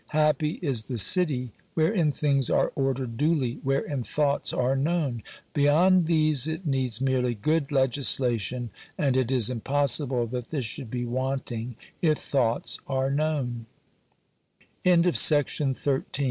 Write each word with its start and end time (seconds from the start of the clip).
Happy 0.15 0.53
is 0.63 0.85
the 0.85 0.97
city 0.97 1.51
wherein 1.75 2.11
things 2.11 2.49
are 2.49 2.71
ordered 2.73 3.17
duly, 3.17 3.59
wherein 3.61 4.01
thoughts 4.01 4.51
are 4.51 4.75
known! 4.75 5.21
Beyond 5.53 6.07
these 6.07 6.47
it 6.47 6.65
needs 6.65 6.99
merely 6.99 7.35
good 7.35 7.71
legislation, 7.71 8.71
and 8.97 9.15
it 9.15 9.29
is 9.29 9.51
impossible 9.51 10.25
that 10.25 10.49
this 10.49 10.65
should 10.65 10.89
be 10.89 11.05
wanting 11.05 11.75
if 12.01 12.17
thoughts 12.17 12.79
are 12.87 13.11
kn 13.15 13.67